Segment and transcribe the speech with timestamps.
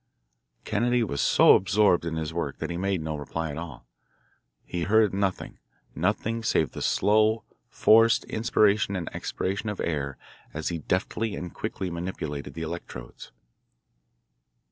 [0.65, 3.85] Kennedy was so absorbed in his work that he made no reply at all.
[4.65, 5.59] He heard nothing,
[5.93, 10.17] nothing save the slow, forced inspiration and expiration of air
[10.55, 13.31] as he deftly and quickly manipulated the electrodes.